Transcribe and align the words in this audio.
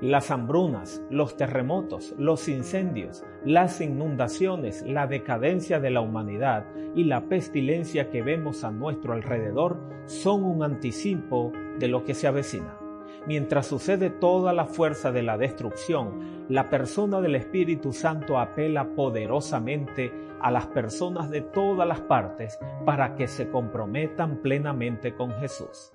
Las 0.00 0.30
hambrunas, 0.30 1.02
los 1.10 1.36
terremotos, 1.36 2.14
los 2.16 2.48
incendios, 2.48 3.22
las 3.44 3.82
inundaciones, 3.82 4.82
la 4.86 5.06
decadencia 5.06 5.78
de 5.78 5.90
la 5.90 6.00
humanidad 6.00 6.64
y 6.94 7.04
la 7.04 7.28
pestilencia 7.28 8.08
que 8.08 8.22
vemos 8.22 8.64
a 8.64 8.70
nuestro 8.70 9.12
alrededor 9.12 9.78
son 10.06 10.44
un 10.44 10.62
anticipo 10.62 11.52
de 11.78 11.88
lo 11.88 12.02
que 12.04 12.14
se 12.14 12.26
avecina. 12.26 12.78
Mientras 13.26 13.66
sucede 13.66 14.08
toda 14.08 14.54
la 14.54 14.64
fuerza 14.64 15.12
de 15.12 15.22
la 15.22 15.36
destrucción, 15.36 16.46
la 16.48 16.70
persona 16.70 17.20
del 17.20 17.34
Espíritu 17.34 17.92
Santo 17.92 18.38
apela 18.38 18.94
poderosamente 18.94 20.10
a 20.40 20.50
las 20.50 20.66
personas 20.68 21.28
de 21.28 21.42
todas 21.42 21.86
las 21.86 22.00
partes 22.00 22.58
para 22.86 23.16
que 23.16 23.28
se 23.28 23.50
comprometan 23.50 24.38
plenamente 24.40 25.14
con 25.14 25.32
Jesús. 25.32 25.92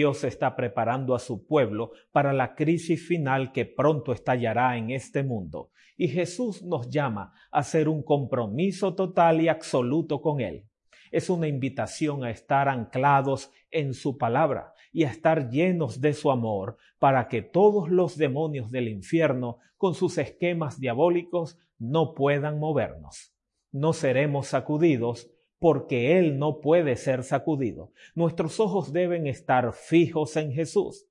Dios 0.00 0.24
está 0.24 0.56
preparando 0.56 1.14
a 1.14 1.18
su 1.18 1.46
pueblo 1.46 1.92
para 2.10 2.32
la 2.32 2.54
crisis 2.54 3.06
final 3.06 3.52
que 3.52 3.66
pronto 3.66 4.14
estallará 4.14 4.78
en 4.78 4.88
este 4.88 5.22
mundo. 5.22 5.72
Y 5.94 6.08
Jesús 6.08 6.62
nos 6.62 6.88
llama 6.88 7.34
a 7.52 7.58
hacer 7.58 7.86
un 7.86 8.02
compromiso 8.02 8.94
total 8.94 9.42
y 9.42 9.48
absoluto 9.48 10.22
con 10.22 10.40
Él. 10.40 10.64
Es 11.10 11.28
una 11.28 11.48
invitación 11.48 12.24
a 12.24 12.30
estar 12.30 12.70
anclados 12.70 13.50
en 13.70 13.92
su 13.92 14.16
palabra 14.16 14.72
y 14.90 15.04
a 15.04 15.10
estar 15.10 15.50
llenos 15.50 16.00
de 16.00 16.14
su 16.14 16.30
amor 16.30 16.78
para 16.98 17.28
que 17.28 17.42
todos 17.42 17.90
los 17.90 18.16
demonios 18.16 18.70
del 18.70 18.88
infierno, 18.88 19.58
con 19.76 19.92
sus 19.94 20.16
esquemas 20.16 20.80
diabólicos, 20.80 21.58
no 21.78 22.14
puedan 22.14 22.58
movernos. 22.58 23.34
No 23.70 23.92
seremos 23.92 24.46
sacudidos 24.46 25.30
porque 25.60 26.18
Él 26.18 26.38
no 26.38 26.60
puede 26.60 26.96
ser 26.96 27.22
sacudido. 27.22 27.92
Nuestros 28.14 28.58
ojos 28.58 28.92
deben 28.92 29.26
estar 29.26 29.72
fijos 29.72 30.36
en 30.36 30.52
Jesús. 30.52 31.06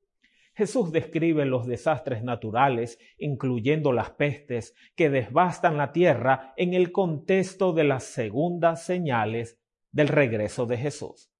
Jesús 0.55 0.91
describe 0.91 1.45
los 1.45 1.67
desastres 1.67 2.23
naturales, 2.23 2.99
incluyendo 3.17 3.93
las 3.93 4.09
pestes, 4.09 4.75
que 4.95 5.09
devastan 5.09 5.77
la 5.77 5.93
tierra 5.93 6.53
en 6.57 6.73
el 6.73 6.91
contexto 6.91 7.71
de 7.71 7.85
las 7.85 8.03
segundas 8.03 8.83
señales 8.83 9.57
del 9.91 10.09
regreso 10.09 10.65
de 10.65 10.77
Jesús. 10.77 11.31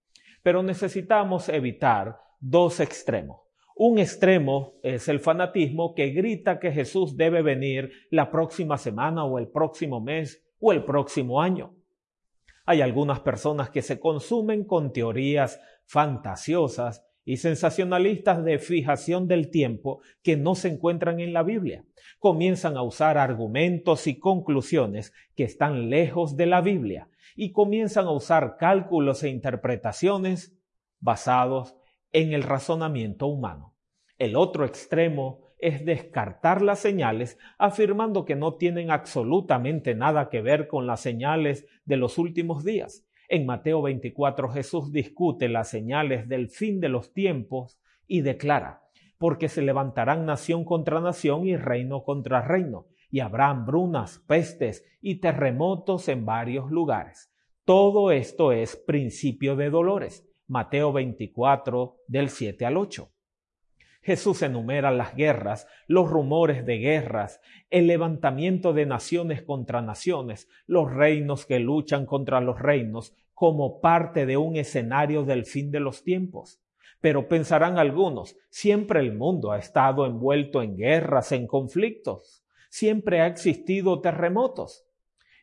Pero 0.41 0.63
necesitamos 0.63 1.49
evitar 1.49 2.19
dos 2.39 2.79
extremos. 2.79 3.41
Un 3.75 3.97
extremo 3.97 4.75
es 4.83 5.07
el 5.07 5.19
fanatismo 5.19 5.95
que 5.95 6.11
grita 6.11 6.59
que 6.59 6.71
Jesús 6.71 7.17
debe 7.17 7.41
venir 7.41 7.91
la 8.11 8.29
próxima 8.29 8.77
semana 8.77 9.25
o 9.25 9.39
el 9.39 9.47
próximo 9.47 9.99
mes 9.99 10.45
o 10.59 10.71
el 10.71 10.83
próximo 10.83 11.41
año. 11.41 11.78
Hay 12.69 12.83
algunas 12.83 13.21
personas 13.21 13.71
que 13.71 13.81
se 13.81 13.99
consumen 13.99 14.63
con 14.63 14.93
teorías 14.93 15.59
fantasiosas 15.87 17.03
y 17.25 17.37
sensacionalistas 17.37 18.43
de 18.43 18.59
fijación 18.59 19.27
del 19.27 19.49
tiempo 19.49 20.01
que 20.21 20.37
no 20.37 20.53
se 20.53 20.67
encuentran 20.67 21.19
en 21.19 21.33
la 21.33 21.41
Biblia. 21.41 21.83
Comienzan 22.19 22.77
a 22.77 22.83
usar 22.83 23.17
argumentos 23.17 24.05
y 24.05 24.19
conclusiones 24.19 25.13
que 25.35 25.45
están 25.45 25.89
lejos 25.89 26.37
de 26.37 26.45
la 26.45 26.61
Biblia 26.61 27.09
y 27.35 27.53
comienzan 27.53 28.05
a 28.05 28.11
usar 28.11 28.57
cálculos 28.57 29.23
e 29.23 29.29
interpretaciones 29.29 30.55
basados 30.99 31.75
en 32.11 32.33
el 32.33 32.43
razonamiento 32.43 33.25
humano. 33.25 33.73
El 34.19 34.35
otro 34.35 34.63
extremo 34.63 35.48
es 35.59 35.85
descartar 35.85 36.61
las 36.61 36.79
señales 36.79 37.37
afirmando 37.57 38.25
que 38.25 38.35
no 38.35 38.55
tienen 38.55 38.91
absolutamente 38.91 39.93
nada 39.93 40.29
que 40.29 40.41
ver 40.41 40.67
con 40.67 40.87
las 40.87 41.01
señales 41.01 41.67
de 41.85 41.97
los 41.97 42.17
últimos 42.17 42.63
días. 42.63 43.05
En 43.27 43.45
Mateo 43.45 43.81
24 43.81 44.49
Jesús 44.49 44.91
discute 44.91 45.49
las 45.49 45.69
señales 45.69 46.27
del 46.27 46.49
fin 46.49 46.79
de 46.79 46.89
los 46.89 47.13
tiempos 47.13 47.79
y 48.07 48.21
declara, 48.21 48.81
porque 49.19 49.49
se 49.49 49.61
levantarán 49.61 50.25
nación 50.25 50.63
contra 50.63 50.99
nación 51.01 51.45
y 51.45 51.55
reino 51.55 52.03
contra 52.03 52.41
reino, 52.41 52.87
y 53.11 53.19
habrá 53.19 53.49
hambrunas, 53.49 54.23
pestes 54.27 54.85
y 55.01 55.15
terremotos 55.15 56.07
en 56.07 56.25
varios 56.25 56.71
lugares. 56.71 57.31
Todo 57.65 58.11
esto 58.11 58.51
es 58.51 58.75
principio 58.75 59.55
de 59.55 59.69
dolores. 59.69 60.27
Mateo 60.47 60.91
24 60.91 61.97
del 62.07 62.29
7 62.29 62.65
al 62.65 62.77
8. 62.77 63.11
Jesús 64.09 64.41
enumera 64.41 64.89
las 64.89 65.15
guerras, 65.15 65.67
los 65.85 66.09
rumores 66.09 66.65
de 66.65 66.79
guerras, 66.79 67.41
el 67.69 67.85
levantamiento 67.85 68.73
de 68.73 68.87
naciones 68.87 69.43
contra 69.43 69.83
naciones, 69.83 70.49
los 70.65 70.91
reinos 70.91 71.45
que 71.45 71.59
luchan 71.59 72.07
contra 72.07 72.41
los 72.41 72.59
reinos, 72.59 73.13
como 73.35 73.81
parte 73.81 74.25
de 74.25 74.35
un 74.35 74.55
escenario 74.55 75.25
del 75.25 75.45
fin 75.45 75.69
de 75.69 75.79
los 75.79 76.03
tiempos. 76.03 76.59
Pero 77.01 77.27
pensarán 77.27 77.77
algunos, 77.77 78.35
siempre 78.49 78.99
el 78.99 79.13
mundo 79.13 79.51
ha 79.51 79.59
estado 79.59 80.07
envuelto 80.07 80.63
en 80.63 80.75
guerras, 80.75 81.31
en 81.31 81.45
conflictos, 81.45 82.43
siempre 82.71 83.21
ha 83.21 83.27
existido 83.27 84.01
terremotos. 84.01 84.87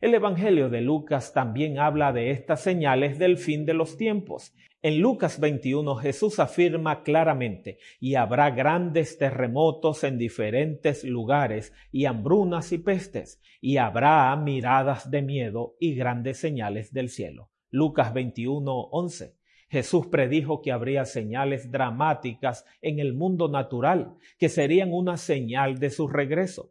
El 0.01 0.13
Evangelio 0.13 0.71
de 0.71 0.81
Lucas 0.81 1.33
también 1.33 1.79
habla 1.79 2.13
de 2.13 2.33
estas 2.33 2.63
señales 2.63 3.17
del 3.21 3.39
fin 3.39 3.65
de 3.65 3.75
los 3.75 3.97
tiempos 3.97 4.53
en 4.87 5.01
Lucas 5.01 5.41
21 5.41 5.97
Jesús 5.97 6.39
afirma 6.39 7.03
claramente, 7.03 7.81
y 7.99 8.15
habrá 8.15 8.53
grandes 8.53 9.19
terremotos 9.19 10.05
en 10.05 10.17
diferentes 10.17 11.03
lugares, 11.03 11.73
y 11.91 12.05
hambrunas 12.05 12.71
y 12.71 12.79
pestes, 12.79 13.43
y 13.61 13.79
habrá 13.79 14.37
miradas 14.37 15.11
de 15.11 15.23
miedo 15.23 15.75
y 15.81 15.97
grandes 15.97 16.39
señales 16.39 16.93
del 16.93 17.09
cielo. 17.09 17.51
Lucas 17.69 18.15
21, 18.15 18.73
11. 18.93 19.35
Jesús 19.69 20.07
predijo 20.07 20.63
que 20.63 20.71
habría 20.71 21.05
señales 21.05 21.73
dramáticas 21.73 22.65
en 22.81 23.01
el 23.01 23.13
mundo 23.13 23.49
natural, 23.49 24.15
que 24.39 24.49
serían 24.49 24.93
una 24.93 25.17
señal 25.17 25.81
de 25.81 25.91
su 25.91 26.07
regreso. 26.07 26.71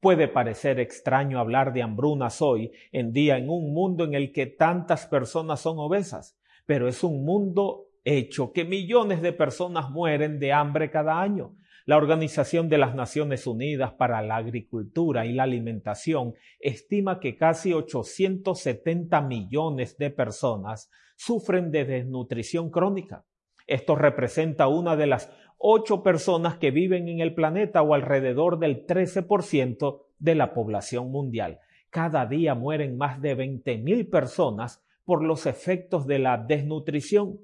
Puede 0.00 0.26
parecer 0.26 0.80
extraño 0.80 1.38
hablar 1.38 1.72
de 1.72 1.82
hambrunas 1.82 2.42
hoy 2.42 2.72
en 2.90 3.12
día 3.12 3.38
en 3.38 3.48
un 3.48 3.72
mundo 3.72 4.02
en 4.02 4.14
el 4.14 4.32
que 4.32 4.46
tantas 4.46 5.06
personas 5.06 5.60
son 5.60 5.78
obesas, 5.78 6.36
pero 6.72 6.88
es 6.88 7.04
un 7.04 7.22
mundo 7.22 7.88
hecho 8.02 8.54
que 8.54 8.64
millones 8.64 9.20
de 9.20 9.34
personas 9.34 9.90
mueren 9.90 10.38
de 10.38 10.54
hambre 10.54 10.90
cada 10.90 11.20
año. 11.20 11.54
La 11.84 11.98
Organización 11.98 12.70
de 12.70 12.78
las 12.78 12.94
Naciones 12.94 13.46
Unidas 13.46 13.92
para 13.92 14.22
la 14.22 14.36
Agricultura 14.36 15.26
y 15.26 15.34
la 15.34 15.42
Alimentación 15.42 16.32
estima 16.60 17.20
que 17.20 17.36
casi 17.36 17.74
870 17.74 19.20
millones 19.20 19.98
de 19.98 20.08
personas 20.08 20.90
sufren 21.14 21.70
de 21.70 21.84
desnutrición 21.84 22.70
crónica. 22.70 23.26
Esto 23.66 23.94
representa 23.94 24.66
una 24.66 24.96
de 24.96 25.08
las 25.08 25.30
ocho 25.58 26.02
personas 26.02 26.56
que 26.56 26.70
viven 26.70 27.06
en 27.06 27.20
el 27.20 27.34
planeta 27.34 27.82
o 27.82 27.92
alrededor 27.92 28.58
del 28.58 28.86
13% 28.86 30.04
de 30.18 30.34
la 30.34 30.54
población 30.54 31.10
mundial. 31.10 31.58
Cada 31.90 32.24
día 32.24 32.54
mueren 32.54 32.96
más 32.96 33.20
de 33.20 33.36
20.000 33.36 34.08
personas 34.08 34.82
por 35.04 35.22
los 35.22 35.46
efectos 35.46 36.06
de 36.06 36.18
la 36.18 36.38
desnutrición. 36.38 37.38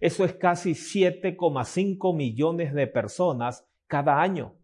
Eso 0.00 0.24
es 0.24 0.34
casi 0.34 0.72
7,5 0.72 2.16
millones 2.16 2.74
de 2.74 2.86
personas 2.86 3.66
cada 3.86 4.20
año. 4.20 4.56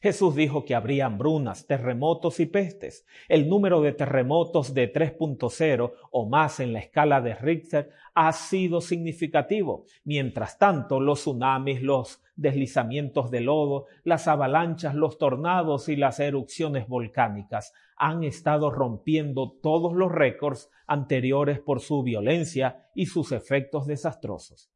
Jesús 0.00 0.36
dijo 0.36 0.64
que 0.64 0.76
habría 0.76 1.06
hambrunas, 1.06 1.66
terremotos 1.66 2.38
y 2.38 2.46
pestes. 2.46 3.04
El 3.28 3.48
número 3.48 3.80
de 3.80 3.92
terremotos 3.92 4.72
de 4.72 4.92
3.0 4.92 5.92
o 6.12 6.28
más 6.28 6.60
en 6.60 6.72
la 6.72 6.78
escala 6.78 7.20
de 7.20 7.34
Richter 7.34 7.90
ha 8.14 8.30
sido 8.30 8.80
significativo. 8.80 9.86
Mientras 10.04 10.56
tanto, 10.56 11.00
los 11.00 11.22
tsunamis, 11.22 11.82
los 11.82 12.22
deslizamientos 12.36 13.32
de 13.32 13.40
lodo, 13.40 13.86
las 14.04 14.28
avalanchas, 14.28 14.94
los 14.94 15.18
tornados 15.18 15.88
y 15.88 15.96
las 15.96 16.20
erupciones 16.20 16.86
volcánicas 16.86 17.72
han 17.96 18.22
estado 18.22 18.70
rompiendo 18.70 19.58
todos 19.60 19.92
los 19.94 20.12
récords 20.12 20.70
anteriores 20.86 21.58
por 21.58 21.80
su 21.80 22.04
violencia 22.04 22.88
y 22.94 23.06
sus 23.06 23.32
efectos 23.32 23.88
desastrosos. 23.88 24.70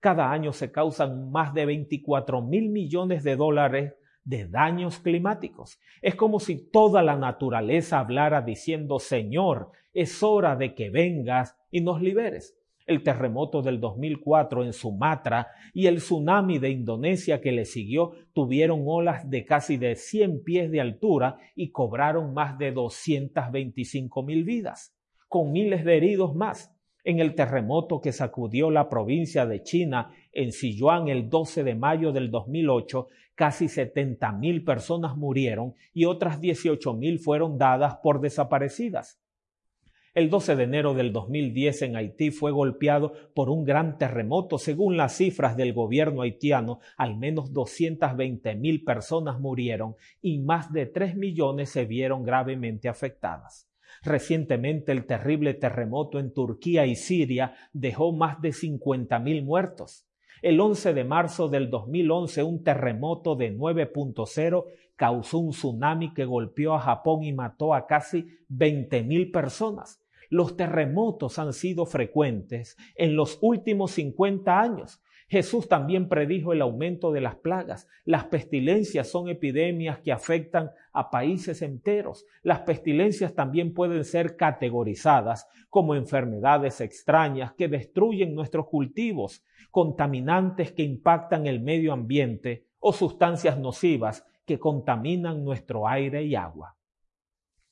Cada 0.00 0.32
año 0.32 0.52
se 0.52 0.72
causan 0.72 1.30
más 1.30 1.54
de 1.54 1.64
24 1.64 2.42
mil 2.42 2.70
millones 2.70 3.22
de 3.22 3.36
dólares 3.36 3.94
de 4.24 4.46
daños 4.46 4.98
climáticos. 4.98 5.78
Es 6.02 6.14
como 6.14 6.40
si 6.40 6.70
toda 6.70 7.02
la 7.02 7.16
naturaleza 7.16 7.98
hablara 7.98 8.42
diciendo, 8.42 8.98
Señor, 8.98 9.70
es 9.92 10.22
hora 10.22 10.56
de 10.56 10.74
que 10.74 10.90
vengas 10.90 11.56
y 11.70 11.80
nos 11.80 12.00
liberes. 12.00 12.56
El 12.86 13.02
terremoto 13.02 13.62
del 13.62 13.80
2004 13.80 14.64
en 14.64 14.74
Sumatra 14.74 15.48
y 15.72 15.86
el 15.86 15.96
tsunami 15.96 16.58
de 16.58 16.68
Indonesia 16.68 17.40
que 17.40 17.52
le 17.52 17.64
siguió 17.64 18.12
tuvieron 18.34 18.82
olas 18.86 19.28
de 19.30 19.46
casi 19.46 19.78
de 19.78 19.96
100 19.96 20.44
pies 20.44 20.70
de 20.70 20.82
altura 20.82 21.38
y 21.54 21.70
cobraron 21.70 22.34
más 22.34 22.58
de 22.58 22.72
225 22.72 24.22
mil 24.22 24.44
vidas. 24.44 24.94
con 25.26 25.50
miles 25.50 25.84
de 25.84 25.96
heridos 25.96 26.36
más. 26.36 26.72
En 27.02 27.18
el 27.18 27.34
terremoto 27.34 28.00
que 28.00 28.12
sacudió 28.12 28.70
la 28.70 28.88
provincia 28.88 29.46
de 29.46 29.62
China 29.62 30.10
en 30.32 30.52
Sichuan 30.52 31.08
el 31.08 31.28
12 31.28 31.64
de 31.64 31.74
mayo 31.74 32.12
del 32.12 32.30
2008, 32.30 33.08
casi 33.34 33.68
70 33.68 34.32
mil 34.32 34.64
personas 34.64 35.16
murieron 35.16 35.74
y 35.92 36.04
otras 36.04 36.40
18 36.40 36.94
mil 36.94 37.18
fueron 37.18 37.58
dadas 37.58 37.96
por 38.02 38.20
desaparecidas. 38.20 39.20
El 40.14 40.30
12 40.30 40.54
de 40.54 40.62
enero 40.62 40.94
del 40.94 41.12
2010 41.12 41.82
en 41.82 41.96
Haití 41.96 42.30
fue 42.30 42.52
golpeado 42.52 43.14
por 43.34 43.50
un 43.50 43.64
gran 43.64 43.98
terremoto. 43.98 44.58
Según 44.58 44.96
las 44.96 45.16
cifras 45.16 45.56
del 45.56 45.72
gobierno 45.72 46.22
haitiano, 46.22 46.78
al 46.96 47.16
menos 47.16 47.52
220 47.52 48.54
mil 48.54 48.84
personas 48.84 49.40
murieron 49.40 49.96
y 50.22 50.38
más 50.38 50.72
de 50.72 50.86
3 50.86 51.16
millones 51.16 51.70
se 51.70 51.84
vieron 51.84 52.22
gravemente 52.22 52.88
afectadas. 52.88 53.68
Recientemente 54.04 54.92
el 54.92 55.04
terrible 55.04 55.52
terremoto 55.54 56.20
en 56.20 56.32
Turquía 56.32 56.86
y 56.86 56.94
Siria 56.94 57.56
dejó 57.72 58.12
más 58.12 58.40
de 58.40 58.52
50 58.52 59.18
mil 59.18 59.42
muertos. 59.42 60.06
El 60.44 60.60
11 60.60 60.92
de 60.92 61.04
marzo 61.04 61.48
del 61.48 61.70
2011 61.70 62.42
un 62.42 62.62
terremoto 62.62 63.34
de 63.34 63.56
9.0 63.56 64.66
causó 64.94 65.38
un 65.38 65.52
tsunami 65.52 66.12
que 66.12 66.26
golpeó 66.26 66.74
a 66.74 66.80
Japón 66.80 67.22
y 67.22 67.32
mató 67.32 67.72
a 67.72 67.86
casi 67.86 68.26
20 68.48 69.04
mil 69.04 69.30
personas. 69.30 70.04
Los 70.28 70.54
terremotos 70.54 71.38
han 71.38 71.54
sido 71.54 71.86
frecuentes 71.86 72.76
en 72.94 73.16
los 73.16 73.38
últimos 73.40 73.92
50 73.92 74.60
años. 74.60 75.00
Jesús 75.28 75.68
también 75.68 76.08
predijo 76.08 76.52
el 76.52 76.62
aumento 76.62 77.12
de 77.12 77.20
las 77.20 77.36
plagas. 77.36 77.88
Las 78.04 78.24
pestilencias 78.24 79.08
son 79.08 79.28
epidemias 79.28 79.98
que 79.98 80.12
afectan 80.12 80.70
a 80.92 81.10
países 81.10 81.62
enteros. 81.62 82.26
Las 82.42 82.60
pestilencias 82.60 83.34
también 83.34 83.74
pueden 83.74 84.04
ser 84.04 84.36
categorizadas 84.36 85.48
como 85.70 85.94
enfermedades 85.94 86.80
extrañas 86.80 87.52
que 87.54 87.68
destruyen 87.68 88.34
nuestros 88.34 88.68
cultivos, 88.68 89.42
contaminantes 89.70 90.72
que 90.72 90.82
impactan 90.82 91.46
el 91.46 91.60
medio 91.60 91.92
ambiente 91.92 92.66
o 92.78 92.92
sustancias 92.92 93.58
nocivas 93.58 94.26
que 94.44 94.58
contaminan 94.58 95.44
nuestro 95.44 95.88
aire 95.88 96.22
y 96.24 96.34
agua 96.34 96.76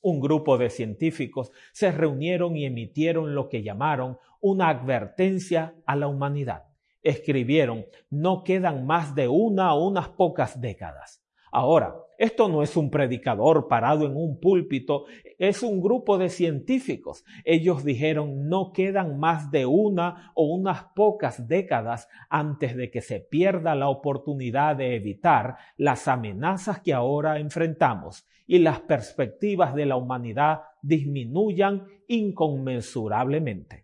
un 0.03 0.19
grupo 0.19 0.57
de 0.57 0.69
científicos 0.69 1.51
se 1.71 1.91
reunieron 1.91 2.55
y 2.55 2.65
emitieron 2.65 3.33
lo 3.33 3.49
que 3.49 3.63
llamaron 3.63 4.19
una 4.41 4.67
advertencia 4.67 5.75
a 5.85 5.95
la 5.95 6.07
humanidad. 6.07 6.65
Escribieron, 7.03 7.85
no 8.09 8.43
quedan 8.43 8.85
más 8.85 9.13
de 9.13 9.27
una 9.27 9.73
o 9.73 9.87
unas 9.87 10.09
pocas 10.09 10.59
décadas. 10.59 11.23
Ahora, 11.51 11.93
esto 12.17 12.49
no 12.49 12.63
es 12.63 12.75
un 12.75 12.89
predicador 12.89 13.67
parado 13.67 14.07
en 14.07 14.15
un 14.15 14.39
púlpito, 14.39 15.05
es 15.37 15.61
un 15.61 15.81
grupo 15.81 16.17
de 16.17 16.29
científicos. 16.29 17.23
Ellos 17.43 17.83
dijeron 17.83 18.47
no 18.49 18.71
quedan 18.71 19.19
más 19.19 19.51
de 19.51 19.65
una 19.65 20.31
o 20.33 20.45
unas 20.45 20.85
pocas 20.95 21.47
décadas 21.47 22.07
antes 22.29 22.75
de 22.75 22.89
que 22.89 23.01
se 23.01 23.19
pierda 23.19 23.75
la 23.75 23.89
oportunidad 23.89 24.77
de 24.77 24.95
evitar 24.95 25.57
las 25.77 26.07
amenazas 26.07 26.81
que 26.81 26.93
ahora 26.93 27.39
enfrentamos 27.39 28.25
y 28.47 28.57
las 28.59 28.79
perspectivas 28.81 29.75
de 29.75 29.85
la 29.85 29.95
humanidad 29.95 30.61
disminuyan 30.81 31.85
inconmensurablemente. 32.07 33.82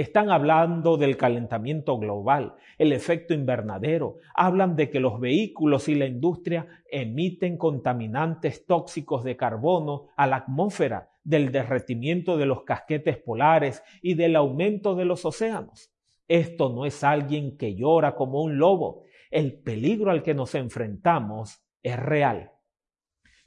Están 0.00 0.30
hablando 0.30 0.96
del 0.96 1.18
calentamiento 1.18 1.98
global, 1.98 2.54
el 2.78 2.94
efecto 2.94 3.34
invernadero, 3.34 4.16
hablan 4.34 4.74
de 4.74 4.88
que 4.88 4.98
los 4.98 5.20
vehículos 5.20 5.90
y 5.90 5.94
la 5.94 6.06
industria 6.06 6.66
emiten 6.90 7.58
contaminantes 7.58 8.64
tóxicos 8.64 9.24
de 9.24 9.36
carbono 9.36 10.06
a 10.16 10.26
la 10.26 10.36
atmósfera, 10.36 11.10
del 11.22 11.52
derretimiento 11.52 12.38
de 12.38 12.46
los 12.46 12.62
casquetes 12.62 13.18
polares 13.18 13.82
y 14.00 14.14
del 14.14 14.36
aumento 14.36 14.94
de 14.94 15.04
los 15.04 15.26
océanos. 15.26 15.92
Esto 16.28 16.70
no 16.70 16.86
es 16.86 17.04
alguien 17.04 17.58
que 17.58 17.74
llora 17.74 18.14
como 18.14 18.42
un 18.42 18.56
lobo. 18.56 19.02
El 19.30 19.60
peligro 19.60 20.10
al 20.10 20.22
que 20.22 20.32
nos 20.32 20.54
enfrentamos 20.54 21.62
es 21.82 21.98
real. 21.98 22.52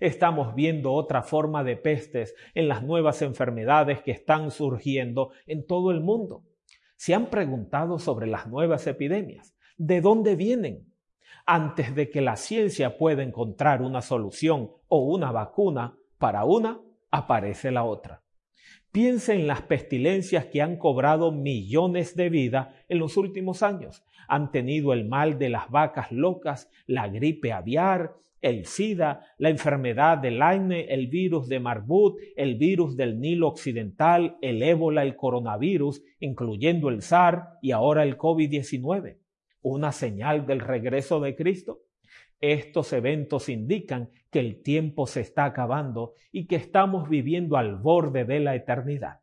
Estamos 0.04 0.54
viendo 0.54 0.92
otra 0.92 1.24
forma 1.24 1.64
de 1.64 1.78
pestes 1.78 2.36
en 2.56 2.68
las 2.68 2.84
nuevas 2.84 3.22
enfermedades 3.22 4.02
que 4.02 4.12
están 4.12 4.52
surgiendo 4.52 5.32
en 5.48 5.66
todo 5.66 5.92
el 5.92 6.02
mundo. 6.02 6.44
¿Se 6.98 7.14
han 7.14 7.30
preguntado 7.30 7.98
sobre 8.00 8.28
las 8.28 8.46
nuevas 8.48 8.86
epidemias? 8.86 9.56
¿De 9.78 10.02
dónde 10.02 10.36
vienen? 10.36 10.94
Antes 11.46 11.96
de 11.96 12.10
que 12.10 12.20
la 12.20 12.36
ciencia 12.36 12.98
pueda 12.98 13.24
encontrar 13.24 13.82
una 13.82 14.02
solución 14.02 14.72
o 14.90 15.06
una 15.06 15.32
vacuna 15.32 15.98
para 16.18 16.44
una, 16.44 16.82
aparece 17.10 17.72
la 17.72 17.86
otra. 17.86 18.22
Piense 18.92 19.34
en 19.34 19.48
las 19.48 19.64
pestilencias 19.64 20.46
que 20.46 20.62
han 20.62 20.78
cobrado 20.78 21.32
millones 21.32 22.16
de 22.16 22.30
vidas 22.30 22.68
en 22.90 23.00
los 23.00 23.18
últimos 23.18 23.64
años. 23.64 24.04
Han 24.28 24.52
tenido 24.52 24.94
el 24.94 25.06
mal 25.06 25.40
de 25.40 25.50
las 25.50 25.70
vacas 25.72 26.12
locas, 26.12 26.70
la 26.86 27.08
gripe 27.08 27.52
aviar, 27.52 28.14
el 28.44 28.66
SIDA, 28.66 29.26
la 29.38 29.50
enfermedad 29.50 30.18
del 30.18 30.38
Lyme, 30.38 30.86
el 30.94 31.08
virus 31.08 31.48
de 31.48 31.60
Marbut, 31.60 32.20
el 32.36 32.56
virus 32.56 32.96
del 32.96 33.20
Nilo 33.20 33.48
Occidental, 33.48 34.38
el 34.42 34.62
ébola, 34.62 35.02
el 35.02 35.16
coronavirus, 35.16 36.04
incluyendo 36.20 36.90
el 36.90 37.02
SAR 37.02 37.58
y 37.62 37.72
ahora 37.72 38.04
el 38.04 38.18
COVID-19. 38.18 39.18
¿Una 39.62 39.94
señal 39.94 40.46
del 40.46 40.60
regreso 40.60 41.22
de 41.22 41.36
Cristo? 41.36 41.84
Estos 42.46 42.92
eventos 42.92 43.48
indican 43.48 44.10
que 44.30 44.42
el 44.42 44.62
tiempo 44.62 45.08
se 45.08 45.22
está 45.22 45.46
acabando 45.46 46.16
y 46.30 46.46
que 46.46 46.58
estamos 46.58 47.08
viviendo 47.08 47.56
al 47.56 47.78
borde 47.78 48.26
de 48.26 48.42
la 48.42 48.54
eternidad 48.54 49.22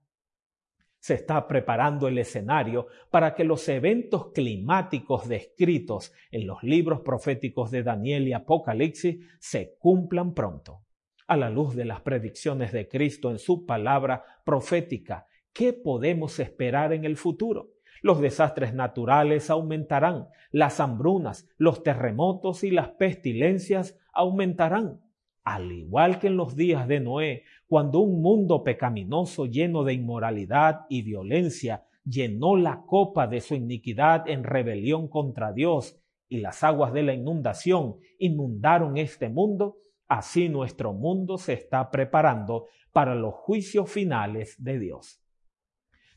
se 1.01 1.15
está 1.15 1.49
preparando 1.49 2.09
el 2.09 2.19
escenario 2.19 2.87
para 3.11 3.35
que 3.35 3.43
los 3.43 3.67
eventos 3.69 4.33
climáticos 4.33 5.27
descritos 5.29 6.13
en 6.31 6.47
los 6.47 6.63
libros 6.63 7.01
proféticos 7.01 7.71
de 7.71 7.83
Daniel 7.83 8.29
y 8.29 8.35
Apocalipsis 8.35 9.17
se 9.39 9.77
cumplan 9.79 10.35
pronto. 10.35 10.83
A 11.27 11.37
la 11.37 11.49
luz 11.49 11.75
de 11.75 11.87
las 11.87 12.03
predicciones 12.03 12.71
de 12.73 12.87
Cristo 12.87 13.31
en 13.31 13.39
su 13.39 13.65
palabra 13.65 14.25
profética, 14.45 15.27
¿qué 15.55 15.73
podemos 15.73 16.39
esperar 16.39 16.93
en 16.93 17.07
el 17.07 17.17
futuro? 17.17 17.71
Los 18.03 18.21
desastres 18.21 18.75
naturales 18.75 19.51
aumentarán, 19.51 20.29
las 20.51 20.81
hambrunas, 20.81 21.49
los 21.59 21.83
terremotos 21.83 22.65
y 22.65 22.71
las 22.71 22.91
pestilencias 22.91 23.99
aumentarán 24.13 25.01
al 25.45 25.73
igual 25.73 26.19
que 26.19 26.29
en 26.29 26.37
los 26.37 26.55
días 26.55 26.87
de 26.87 27.01
Noé, 27.01 27.43
cuando 27.67 28.01
un 28.01 28.21
mundo 28.21 28.63
pecaminoso 28.63 29.47
lleno 29.47 29.85
de 29.85 29.95
inmoralidad 29.95 30.83
y 30.89 31.03
violencia 31.03 31.85
llenó 32.05 32.57
la 32.57 32.83
copa 32.87 33.27
de 33.27 33.41
su 33.41 33.55
iniquidad 33.55 34.29
en 34.29 34.45
rebelión 34.45 35.09
contra 35.09 35.53
Dios 35.53 35.99
y 36.29 36.39
las 36.39 36.63
aguas 36.63 36.93
de 36.93 37.03
la 37.03 37.15
inundación 37.15 37.97
inundaron 38.19 38.97
este 38.97 39.29
mundo, 39.29 39.79
así 40.09 40.49
nuestro 40.49 40.93
mundo 40.93 41.39
se 41.39 41.55
está 41.55 41.91
preparando 41.91 42.67
para 42.93 43.15
los 43.15 43.35
juicios 43.35 43.91
finales 43.91 44.55
de 44.63 44.79
Dios. 44.79 45.20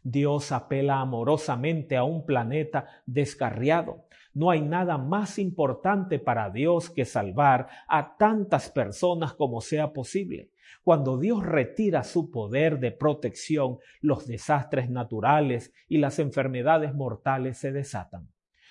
Dios 0.04 0.52
apela 0.52 1.00
amorosamente 1.00 1.96
a 1.98 2.04
un 2.04 2.26
planeta 2.26 2.88
descarriado, 3.06 4.06
no 4.34 4.50
hay 4.50 4.62
nada 4.62 4.98
más 4.98 5.38
importante 5.38 6.18
para 6.18 6.50
Dios 6.50 6.90
que 6.90 7.06
salvar 7.06 7.68
a 7.88 8.18
tantas 8.18 8.70
personas 8.70 9.34
como 9.34 9.62
sea 9.62 9.94
posible. 9.94 10.50
Cuando 10.84 11.20
Dios 11.20 11.46
retira 11.46 12.04
su 12.04 12.32
poder 12.32 12.80
de 12.80 12.92
protección, 12.92 13.78
los 14.02 14.26
desastres 14.26 14.90
naturales 14.90 15.72
y 15.88 16.00
las 16.00 16.18
enfermedades 16.18 16.96
mortales 16.96 17.60
se 17.60 17.72
desatan. 17.72 18.28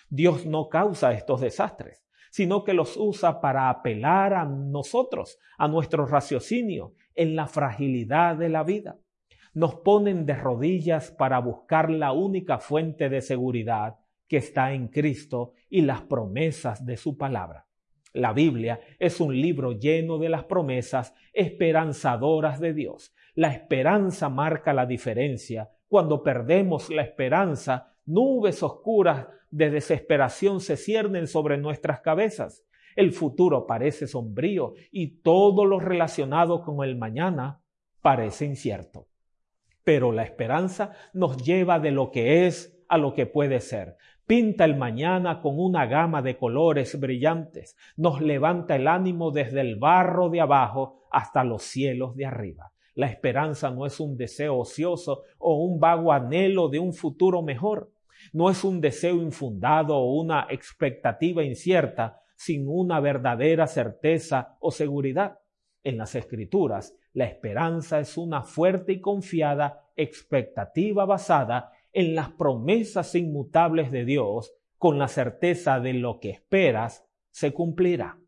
Dios 0.09 0.47
no 0.47 0.69
causa 0.69 1.13
estos 1.13 1.41
desastres, 1.41 2.05
sino 2.31 2.65
que 2.65 2.75
los 2.75 2.97
usa 2.97 3.41
para 3.41 3.71
apelar 3.71 4.35
a 4.35 4.45
nosotros, 4.45 5.39
a 5.59 5.69
nuestro 5.69 6.07
raciocinio, 6.07 6.95
en 7.15 7.37
la 7.37 7.47
fragilidad 7.47 8.37
de 8.37 8.49
la 8.49 8.65
vida. 8.65 8.99
Nos 9.55 9.75
ponen 9.75 10.25
de 10.25 10.35
rodillas 10.35 11.11
para 11.11 11.39
buscar 11.39 11.91
la 11.91 12.13
única 12.13 12.59
fuente 12.59 13.11
de 13.11 13.21
seguridad 13.21 13.99
que 14.27 14.39
está 14.39 14.73
en 14.73 14.89
Cristo 14.89 15.53
y 15.69 15.83
las 15.83 16.01
promesas 16.01 16.87
de 16.87 16.97
su 16.97 17.19
palabra. 17.19 17.67
La 18.15 18.33
Biblia 18.33 18.81
es 18.99 19.21
un 19.21 19.39
libro 19.39 19.73
lleno 19.73 20.17
de 20.17 20.31
las 20.31 20.45
promesas 20.45 21.15
esperanzadoras 21.35 22.61
de 22.61 22.73
Dios. 22.73 23.15
La 23.35 23.53
esperanza 23.53 24.31
marca 24.31 24.73
la 24.73 24.87
diferencia. 24.87 25.71
Cuando 25.87 26.23
perdemos 26.23 26.89
la 26.89 27.03
esperanza, 27.03 27.95
nubes 28.07 28.63
oscuras 28.63 29.27
de 29.51 29.69
desesperación 29.69 30.61
se 30.61 30.79
ciernen 30.79 31.27
sobre 31.27 31.59
nuestras 31.59 32.01
cabezas. 32.01 32.65
El 32.97 33.13
futuro 33.13 33.67
parece 33.67 34.07
sombrío 34.07 34.73
y 34.91 35.21
todo 35.21 35.67
lo 35.67 35.79
relacionado 35.79 36.63
con 36.63 36.83
el 36.87 36.97
mañana 36.97 37.61
parece 38.01 38.47
incierto. 38.47 39.12
Pero 39.85 40.13
la 40.13 40.23
esperanza 40.23 40.93
nos 41.13 41.37
lleva 41.37 41.81
de 41.81 41.91
lo 41.91 42.11
que 42.11 42.47
es 42.47 42.79
a 42.89 42.99
lo 42.99 43.15
que 43.15 43.27
puede 43.27 43.61
ser. 43.61 43.97
Pinta 44.27 44.65
el 44.65 44.77
mañana 44.77 45.41
con 45.41 45.59
una 45.59 45.87
gama 45.87 46.23
de 46.23 46.39
colores 46.39 46.99
brillantes, 46.99 47.77
nos 47.97 48.21
levanta 48.21 48.77
el 48.77 48.87
ánimo 48.87 49.31
desde 49.31 49.61
el 49.61 49.77
barro 49.77 50.31
de 50.31 50.41
abajo 50.41 51.07
hasta 51.11 51.45
los 51.45 51.63
cielos 51.63 52.15
de 52.17 52.27
arriba. 52.27 52.73
La 52.95 53.07
esperanza 53.07 53.71
no 53.71 53.87
es 53.87 53.99
un 54.01 54.17
deseo 54.17 54.59
ocioso 54.59 55.23
o 55.39 55.65
un 55.65 55.81
vago 55.81 56.13
anhelo 56.13 56.69
de 56.69 56.79
un 56.79 56.93
futuro 56.93 57.43
mejor. 57.43 57.91
No 58.33 58.51
es 58.51 58.65
un 58.65 58.81
deseo 58.81 59.17
infundado 59.17 59.97
o 59.97 60.21
una 60.21 60.47
expectativa 60.51 61.43
incierta 61.43 62.21
sin 62.37 62.69
una 62.69 63.01
verdadera 63.01 63.67
certeza 63.67 64.57
o 64.61 64.71
seguridad. 64.71 65.39
En 65.85 65.99
las 65.99 66.15
escrituras, 66.15 66.95
la 67.13 67.27
esperanza 67.27 68.01
es 68.01 68.17
una 68.17 68.43
fuerte 68.43 68.93
y 68.93 69.01
confiada 69.01 69.91
expectativa 69.97 71.05
basada 71.05 71.73
en 71.93 72.15
las 72.15 72.31
promesas 72.31 73.15
inmutables 73.15 73.91
de 73.91 74.05
Dios 74.05 74.55
con 74.79 74.99
la 74.99 75.09
certeza 75.09 75.79
de 75.81 75.93
lo 75.93 76.21
que 76.21 76.31
esperas 76.31 77.07
se 77.31 77.53
cumplirá. 77.53 78.19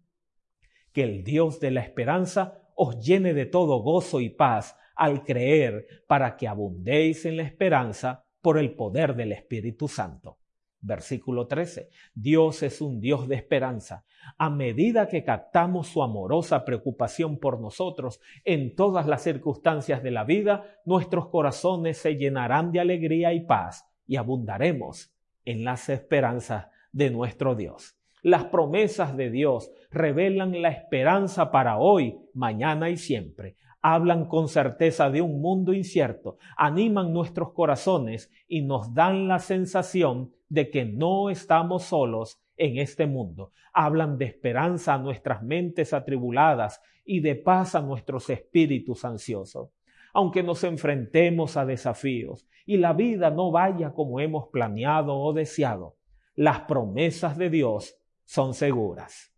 Que 0.92 1.02
el 1.02 1.24
Dios 1.24 1.60
de 1.60 1.70
la 1.70 1.80
esperanza 1.80 2.62
os 2.76 2.98
llene 3.00 3.34
de 3.34 3.46
todo 3.46 3.82
gozo 3.82 4.20
y 4.20 4.28
paz 4.28 4.76
al 4.94 5.24
creer 5.24 5.86
para 6.06 6.36
que 6.36 6.46
abundéis 6.46 7.24
en 7.24 7.38
la 7.38 7.42
esperanza 7.42 8.24
por 8.40 8.58
el 8.58 8.74
poder 8.74 9.16
del 9.16 9.32
Espíritu 9.32 9.88
Santo. 9.88 10.38
Versículo 10.86 11.46
13. 11.46 11.88
Dios 12.14 12.62
es 12.62 12.82
un 12.82 13.00
Dios 13.00 13.26
de 13.26 13.36
esperanza. 13.36 14.04
A 14.36 14.50
medida 14.50 15.08
que 15.08 15.24
captamos 15.24 15.88
su 15.88 16.02
amorosa 16.02 16.62
preocupación 16.66 17.38
por 17.38 17.58
nosotros 17.58 18.20
en 18.44 18.74
todas 18.74 19.06
las 19.06 19.22
circunstancias 19.22 20.02
de 20.02 20.10
la 20.10 20.24
vida, 20.24 20.80
nuestros 20.84 21.28
corazones 21.28 21.96
se 21.96 22.16
llenarán 22.16 22.70
de 22.70 22.80
alegría 22.80 23.32
y 23.32 23.46
paz 23.46 23.88
y 24.06 24.16
abundaremos 24.16 25.10
en 25.46 25.64
las 25.64 25.88
esperanzas 25.88 26.66
de 26.92 27.08
nuestro 27.08 27.54
Dios. 27.54 27.96
Las 28.20 28.44
promesas 28.44 29.16
de 29.16 29.30
Dios 29.30 29.70
revelan 29.90 30.60
la 30.60 30.68
esperanza 30.68 31.50
para 31.50 31.78
hoy, 31.78 32.18
mañana 32.34 32.90
y 32.90 32.98
siempre. 32.98 33.56
Hablan 33.86 34.24
con 34.24 34.48
certeza 34.48 35.10
de 35.10 35.20
un 35.20 35.42
mundo 35.42 35.74
incierto, 35.74 36.38
animan 36.56 37.12
nuestros 37.12 37.52
corazones 37.52 38.32
y 38.48 38.62
nos 38.62 38.94
dan 38.94 39.28
la 39.28 39.38
sensación 39.40 40.32
de 40.48 40.70
que 40.70 40.86
no 40.86 41.28
estamos 41.28 41.82
solos 41.82 42.40
en 42.56 42.78
este 42.78 43.06
mundo. 43.06 43.52
Hablan 43.74 44.16
de 44.16 44.24
esperanza 44.24 44.94
a 44.94 44.98
nuestras 44.98 45.42
mentes 45.42 45.92
atribuladas 45.92 46.80
y 47.04 47.20
de 47.20 47.34
paz 47.34 47.74
a 47.74 47.82
nuestros 47.82 48.30
espíritus 48.30 49.04
ansiosos. 49.04 49.68
Aunque 50.14 50.42
nos 50.42 50.64
enfrentemos 50.64 51.58
a 51.58 51.66
desafíos 51.66 52.46
y 52.64 52.78
la 52.78 52.94
vida 52.94 53.30
no 53.30 53.50
vaya 53.50 53.92
como 53.92 54.18
hemos 54.18 54.48
planeado 54.48 55.14
o 55.14 55.34
deseado, 55.34 55.98
las 56.34 56.60
promesas 56.60 57.36
de 57.36 57.50
Dios 57.50 57.98
son 58.24 58.54
seguras. 58.54 59.33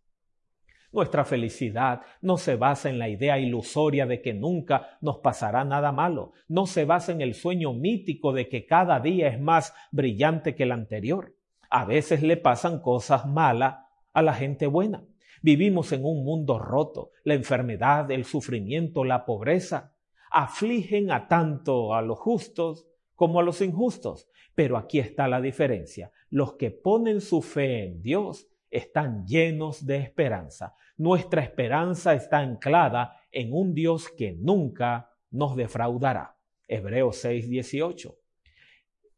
Nuestra 0.97 1.25
felicidad 1.25 2.01
no 2.21 2.37
se 2.37 2.55
basa 2.55 2.89
en 2.89 2.97
la 2.97 3.07
idea 3.07 3.37
ilusoria 3.37 4.07
de 4.07 4.19
que 4.19 4.33
nunca 4.33 4.97
nos 4.99 5.19
pasará 5.19 5.63
nada 5.63 5.91
malo, 5.91 6.33
no 6.47 6.65
se 6.65 6.85
basa 6.85 7.11
en 7.11 7.21
el 7.21 7.35
sueño 7.35 7.71
mítico 7.71 8.33
de 8.33 8.49
que 8.49 8.65
cada 8.65 8.99
día 8.99 9.27
es 9.27 9.39
más 9.39 9.75
brillante 9.91 10.55
que 10.55 10.63
el 10.63 10.71
anterior. 10.71 11.35
A 11.69 11.85
veces 11.85 12.23
le 12.23 12.35
pasan 12.35 12.81
cosas 12.81 13.27
malas 13.27 13.75
a 14.11 14.23
la 14.23 14.33
gente 14.33 14.65
buena. 14.65 15.05
Vivimos 15.43 15.91
en 15.91 16.03
un 16.03 16.25
mundo 16.25 16.57
roto. 16.57 17.11
La 17.23 17.35
enfermedad, 17.35 18.09
el 18.09 18.25
sufrimiento, 18.25 19.03
la 19.03 19.23
pobreza 19.23 19.93
afligen 20.31 21.11
a 21.11 21.27
tanto 21.27 21.93
a 21.93 22.01
los 22.01 22.17
justos 22.17 22.87
como 23.13 23.39
a 23.39 23.43
los 23.43 23.61
injustos. 23.61 24.31
Pero 24.55 24.77
aquí 24.77 24.97
está 24.97 25.27
la 25.27 25.41
diferencia. 25.41 26.11
Los 26.31 26.53
que 26.53 26.71
ponen 26.71 27.21
su 27.21 27.43
fe 27.43 27.85
en 27.85 28.01
Dios 28.01 28.47
están 28.69 29.25
llenos 29.25 29.85
de 29.85 29.97
esperanza. 29.97 30.75
Nuestra 30.97 31.41
esperanza 31.41 32.13
está 32.13 32.39
anclada 32.39 33.21
en 33.31 33.53
un 33.53 33.73
Dios 33.73 34.09
que 34.09 34.33
nunca 34.33 35.11
nos 35.31 35.55
defraudará. 35.55 36.37
Hebreos 36.67 37.17
6:18. 37.23 38.15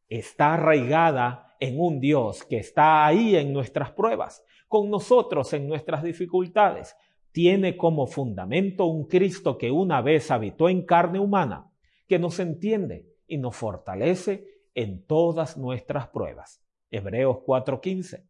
Está 0.07 0.55
arraigada 0.55 1.55
en 1.59 1.79
un 1.79 1.99
Dios 1.99 2.43
que 2.43 2.57
está 2.57 3.05
ahí 3.05 3.35
en 3.35 3.53
nuestras 3.53 3.91
pruebas, 3.91 4.43
con 4.67 4.89
nosotros 4.89 5.53
en 5.53 5.67
nuestras 5.67 6.03
dificultades. 6.03 6.95
Tiene 7.31 7.77
como 7.77 8.07
fundamento 8.07 8.85
un 8.85 9.05
Cristo 9.05 9.57
que 9.57 9.71
una 9.71 10.01
vez 10.01 10.31
habitó 10.31 10.69
en 10.69 10.85
carne 10.85 11.19
humana, 11.19 11.71
que 12.07 12.17
nos 12.17 12.39
entiende 12.39 13.05
y 13.27 13.37
nos 13.37 13.55
fortalece 13.55 14.47
en 14.73 15.05
todas 15.05 15.57
nuestras 15.57 16.07
pruebas. 16.07 16.63
Hebreos 16.89 17.37
4:15. 17.45 18.28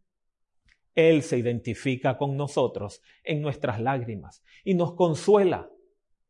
Él 1.00 1.24
se 1.24 1.38
identifica 1.38 2.18
con 2.18 2.36
nosotros 2.36 3.02
en 3.24 3.42
nuestras 3.42 3.80
lágrimas 3.80 4.44
y 4.66 4.74
nos 4.74 4.96
consuela, 4.96 5.70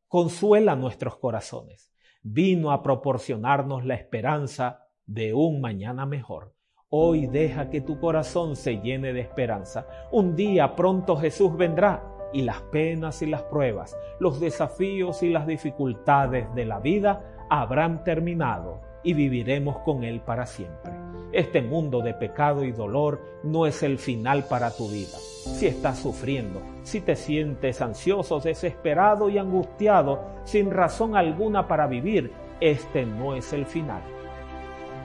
consuela 0.07 0.75
nuestros 0.75 1.17
corazones. 1.17 1.91
Vino 2.21 2.71
a 2.71 2.83
proporcionarnos 2.83 3.83
la 3.83 3.95
esperanza 3.95 4.85
de 5.07 5.33
un 5.33 5.59
mañana 5.59 6.05
mejor. 6.05 6.53
Hoy 6.89 7.25
deja 7.25 7.71
que 7.71 7.81
tu 7.81 7.99
corazón 7.99 8.55
se 8.55 8.77
llene 8.77 9.11
de 9.11 9.21
esperanza. 9.21 9.87
Un 10.11 10.35
día 10.35 10.75
pronto 10.75 11.17
Jesús 11.17 11.57
vendrá 11.57 12.18
y 12.33 12.43
las 12.43 12.61
penas 12.61 13.21
y 13.21 13.25
las 13.25 13.43
pruebas, 13.43 13.97
los 14.19 14.39
desafíos 14.39 15.23
y 15.23 15.29
las 15.29 15.47
dificultades 15.47 16.53
de 16.55 16.65
la 16.65 16.79
vida 16.79 17.45
habrán 17.49 18.03
terminado 18.03 18.81
y 19.03 19.13
viviremos 19.13 19.79
con 19.79 20.03
Él 20.03 20.21
para 20.21 20.45
siempre. 20.45 20.91
Este 21.31 21.61
mundo 21.61 22.01
de 22.01 22.13
pecado 22.13 22.63
y 22.63 22.71
dolor 22.71 23.21
no 23.43 23.67
es 23.67 23.83
el 23.83 23.99
final 23.99 24.45
para 24.45 24.75
tu 24.75 24.89
vida. 24.89 25.17
Si 25.17 25.67
estás 25.67 25.99
sufriendo, 25.99 26.61
si 26.83 27.01
te 27.01 27.15
sientes 27.15 27.81
ansioso, 27.81 28.39
desesperado 28.39 29.29
y 29.29 29.37
angustiado, 29.37 30.21
sin 30.43 30.71
razón 30.71 31.15
alguna 31.15 31.67
para 31.67 31.85
vivir, 31.85 32.31
este 32.59 33.05
no 33.05 33.35
es 33.35 33.53
el 33.53 33.65
final. 33.65 34.01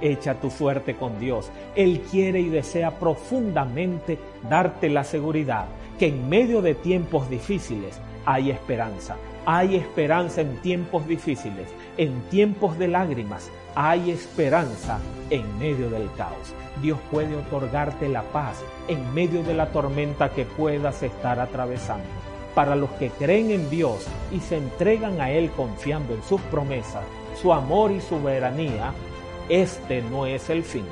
Echa 0.00 0.34
tu 0.34 0.50
suerte 0.50 0.94
con 0.96 1.18
Dios. 1.20 1.50
Él 1.76 2.00
quiere 2.10 2.40
y 2.40 2.48
desea 2.48 2.90
profundamente 2.98 4.18
darte 4.48 4.88
la 4.88 5.04
seguridad 5.04 5.66
que 5.98 6.08
en 6.08 6.28
medio 6.28 6.62
de 6.62 6.74
tiempos 6.74 7.28
difíciles 7.28 7.98
hay 8.26 8.50
esperanza. 8.50 9.16
Hay 9.46 9.76
esperanza 9.76 10.40
en 10.40 10.56
tiempos 10.62 11.06
difíciles, 11.06 11.68
en 11.98 12.22
tiempos 12.30 12.78
de 12.78 12.88
lágrimas, 12.88 13.50
hay 13.74 14.10
esperanza 14.10 14.98
en 15.30 15.58
medio 15.58 15.90
del 15.90 16.10
caos. 16.16 16.54
Dios 16.80 16.98
puede 17.10 17.36
otorgarte 17.36 18.08
la 18.08 18.22
paz 18.22 18.62
en 18.88 19.12
medio 19.12 19.42
de 19.42 19.54
la 19.54 19.70
tormenta 19.70 20.30
que 20.30 20.44
puedas 20.44 21.02
estar 21.02 21.40
atravesando. 21.40 22.06
Para 22.54 22.76
los 22.76 22.90
que 22.92 23.10
creen 23.10 23.50
en 23.50 23.68
Dios 23.68 24.06
y 24.32 24.40
se 24.40 24.56
entregan 24.56 25.20
a 25.20 25.30
Él 25.30 25.50
confiando 25.50 26.14
en 26.14 26.22
sus 26.22 26.40
promesas, 26.42 27.04
su 27.40 27.52
amor 27.52 27.90
y 27.90 28.00
soberanía, 28.00 28.92
este 29.48 30.02
no 30.02 30.24
es 30.24 30.48
el 30.50 30.62
fin. 30.62 30.84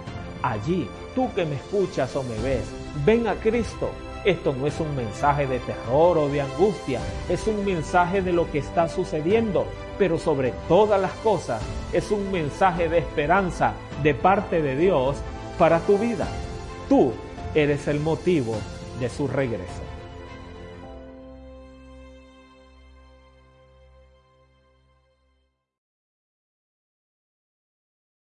Allí, 0.43 0.89
tú 1.15 1.33
que 1.35 1.47
me 1.47 1.55
escuchas 1.55 2.15
o 2.17 2.23
me 2.23 2.39
ves, 2.41 2.65
ven 3.07 3.29
a 3.29 3.35
Cristo. 3.35 3.91
Esto 4.25 4.55
no 4.55 4.67
es 4.67 4.79
un 4.81 4.95
mensaje 4.95 5.47
de 5.47 5.59
terror 5.61 6.19
o 6.19 6.29
de 6.29 6.41
angustia, 6.41 7.01
es 7.29 7.47
un 7.47 7.65
mensaje 7.65 8.23
de 8.23 8.33
lo 8.33 8.51
que 8.51 8.59
está 8.59 8.89
sucediendo 8.89 9.67
pero 9.99 10.19
sobre 10.19 10.53
todas 10.69 11.01
las 11.01 11.13
cosas 11.13 11.63
es 11.93 12.11
un 12.11 12.33
mensaje 12.33 12.89
de 12.89 12.99
esperanza 12.99 13.75
de 14.03 14.15
parte 14.15 14.61
de 14.61 14.77
Dios 14.77 15.17
para 15.59 15.79
tu 15.79 15.97
vida. 15.99 16.27
Tú 16.89 17.13
eres 17.55 17.87
el 17.87 18.01
motivo 18.01 18.57
de 18.99 19.09
su 19.09 19.29
regreso. 19.29 19.92